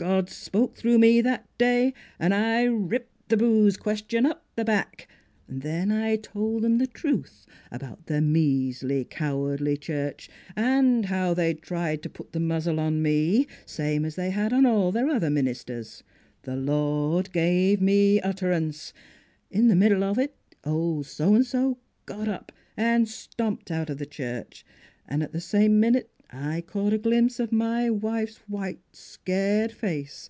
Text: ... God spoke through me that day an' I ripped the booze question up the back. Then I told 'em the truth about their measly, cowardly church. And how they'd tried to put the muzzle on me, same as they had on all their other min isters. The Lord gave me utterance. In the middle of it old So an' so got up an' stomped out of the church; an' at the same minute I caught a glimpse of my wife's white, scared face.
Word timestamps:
... - -
God 0.10 0.30
spoke 0.30 0.78
through 0.78 0.96
me 0.98 1.20
that 1.20 1.46
day 1.58 1.92
an' 2.18 2.32
I 2.32 2.62
ripped 2.62 3.28
the 3.28 3.36
booze 3.36 3.76
question 3.76 4.24
up 4.24 4.46
the 4.56 4.64
back. 4.64 5.06
Then 5.46 5.92
I 5.92 6.16
told 6.16 6.64
'em 6.64 6.78
the 6.78 6.86
truth 6.86 7.44
about 7.70 8.06
their 8.06 8.22
measly, 8.22 9.04
cowardly 9.04 9.76
church. 9.76 10.30
And 10.56 11.04
how 11.04 11.34
they'd 11.34 11.60
tried 11.60 12.02
to 12.04 12.08
put 12.08 12.32
the 12.32 12.40
muzzle 12.40 12.80
on 12.80 13.02
me, 13.02 13.46
same 13.66 14.06
as 14.06 14.14
they 14.16 14.30
had 14.30 14.54
on 14.54 14.64
all 14.64 14.90
their 14.90 15.08
other 15.10 15.28
min 15.28 15.46
isters. 15.48 16.02
The 16.44 16.56
Lord 16.56 17.30
gave 17.30 17.82
me 17.82 18.22
utterance. 18.22 18.94
In 19.50 19.68
the 19.68 19.76
middle 19.76 20.02
of 20.02 20.16
it 20.18 20.34
old 20.64 21.04
So 21.08 21.34
an' 21.34 21.44
so 21.44 21.76
got 22.06 22.26
up 22.26 22.52
an' 22.74 23.04
stomped 23.04 23.70
out 23.70 23.90
of 23.90 23.98
the 23.98 24.06
church; 24.06 24.64
an' 25.06 25.20
at 25.20 25.32
the 25.32 25.42
same 25.42 25.78
minute 25.78 26.08
I 26.32 26.60
caught 26.60 26.92
a 26.92 26.98
glimpse 26.98 27.40
of 27.40 27.50
my 27.50 27.90
wife's 27.90 28.36
white, 28.48 28.78
scared 28.92 29.72
face. 29.72 30.28